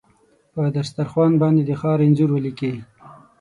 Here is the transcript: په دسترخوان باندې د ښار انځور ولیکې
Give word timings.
په 0.53 0.61
دسترخوان 0.75 1.33
باندې 1.41 1.61
د 1.65 1.71
ښار 1.81 1.99
انځور 2.05 2.29
ولیکې 2.33 2.73